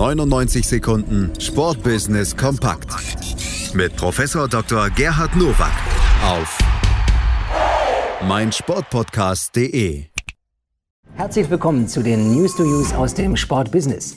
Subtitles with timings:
[0.00, 2.88] 99 Sekunden Sportbusiness kompakt
[3.74, 4.88] mit Professor Dr.
[4.88, 5.74] Gerhard Nowak
[6.24, 6.58] auf
[8.26, 10.04] meinsportpodcast.de.
[11.16, 14.16] Herzlich willkommen zu den News to Use aus dem Sportbusiness.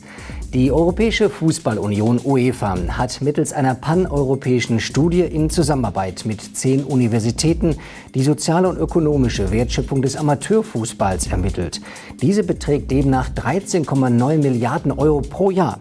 [0.54, 7.78] Die Europäische Fußballunion UEFA hat mittels einer paneuropäischen Studie in Zusammenarbeit mit zehn Universitäten
[8.14, 11.82] die soziale und ökonomische Wertschöpfung des Amateurfußballs ermittelt.
[12.22, 15.80] Diese beträgt demnach 13,9 Milliarden Euro pro Jahr.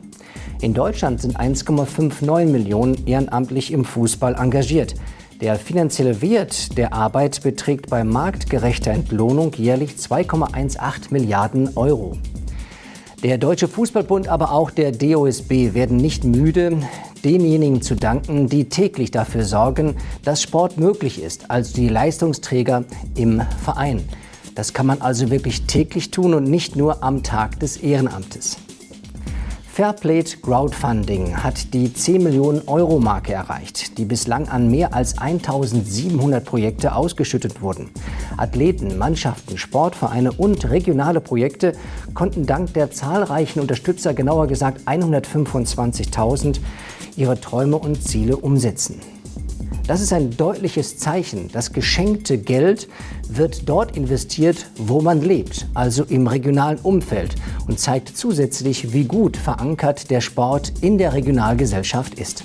[0.63, 4.95] In Deutschland sind 1,59 Millionen ehrenamtlich im Fußball engagiert.
[5.43, 12.17] Der finanzielle Wert der Arbeit beträgt bei marktgerechter Entlohnung jährlich 2,18 Milliarden Euro.
[13.23, 16.79] Der Deutsche Fußballbund, aber auch der DOSB werden nicht müde,
[17.25, 19.95] denjenigen zu danken, die täglich dafür sorgen,
[20.25, 22.83] dass Sport möglich ist, also die Leistungsträger
[23.15, 24.03] im Verein.
[24.57, 28.57] Das kann man also wirklich täglich tun und nicht nur am Tag des Ehrenamtes.
[29.75, 36.45] Fairplay Crowdfunding hat die 10 Millionen Euro Marke erreicht, die bislang an mehr als 1700
[36.45, 37.89] Projekte ausgeschüttet wurden.
[38.37, 41.73] Athleten, Mannschaften, Sportvereine und regionale Projekte
[42.13, 46.61] konnten dank der zahlreichen Unterstützer, genauer gesagt 125.000,
[47.17, 49.01] ihre Träume und Ziele umsetzen.
[49.87, 51.51] Das ist ein deutliches Zeichen.
[51.51, 52.89] Das geschenkte Geld
[53.29, 57.35] wird dort investiert, wo man lebt, also im regionalen Umfeld
[57.67, 62.45] und zeigt zusätzlich, wie gut verankert der Sport in der Regionalgesellschaft ist.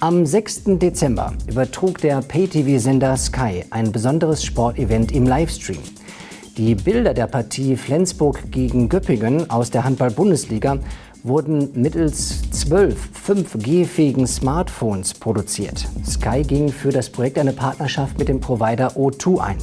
[0.00, 0.62] Am 6.
[0.78, 5.82] Dezember übertrug der Pay-TV-Sender Sky ein besonderes Sportevent im Livestream.
[6.56, 10.78] Die Bilder der Partie Flensburg gegen Göppingen aus der Handball-Bundesliga
[11.22, 15.86] wurden mittels zwölf 5G-fähigen Smartphones produziert.
[16.06, 19.58] Sky ging für das Projekt eine Partnerschaft mit dem Provider O2 ein.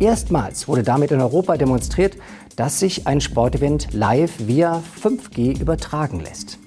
[0.00, 2.16] Erstmals wurde damit in Europa demonstriert,
[2.56, 6.58] dass sich ein Sportevent live via 5G übertragen lässt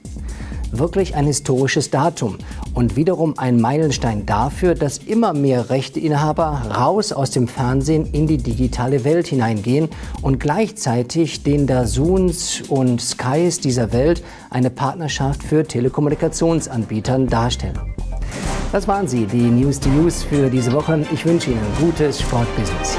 [0.72, 2.38] wirklich ein historisches Datum
[2.73, 8.38] und wiederum ein Meilenstein dafür, dass immer mehr Rechteinhaber raus aus dem Fernsehen in die
[8.38, 9.90] digitale Welt hineingehen
[10.22, 17.80] und gleichzeitig den Dazuns und Skys dieser Welt eine Partnerschaft für Telekommunikationsanbietern darstellen.
[18.72, 21.06] Das waren sie, die News to Use für diese Woche.
[21.13, 22.97] Ich wünsche Ihnen gutes Sportbusiness.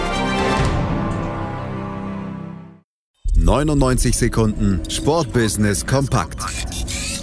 [3.49, 6.37] 99 Sekunden Sportbusiness kompakt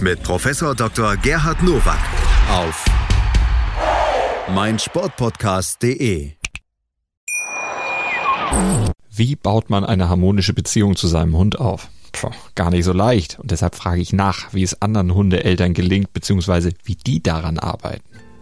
[0.02, 1.18] mit Professor Dr.
[1.18, 2.00] Gerhard Nowak
[2.50, 2.84] auf
[4.52, 6.32] meinsportpodcast.de.
[9.12, 11.90] Wie baut man eine harmonische Beziehung zu seinem Hund auf?
[12.12, 13.38] Puh, gar nicht so leicht.
[13.38, 18.02] Und deshalb frage ich nach, wie es anderen Hundeeltern gelingt, beziehungsweise wie die daran arbeiten.